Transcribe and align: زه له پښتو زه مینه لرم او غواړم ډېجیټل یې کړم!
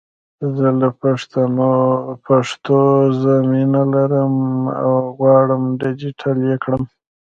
زه 0.57 0.67
له 0.81 0.89
پښتو 2.25 2.79
زه 3.21 3.33
مینه 3.51 3.83
لرم 3.93 4.25
او 4.85 4.93
غواړم 5.17 5.63
ډېجیټل 5.81 6.37
یې 6.49 6.55
کړم! 6.63 6.83